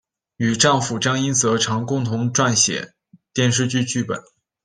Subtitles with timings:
[0.37, 2.95] 与丈夫张英哲常共同撰写
[3.35, 4.19] 电视剧剧本。